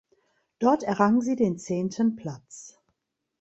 Dort 0.57 0.81
errang 0.81 1.21
sie 1.21 1.35
den 1.35 1.59
zehnten 1.59 2.15
Platz. 2.15 2.79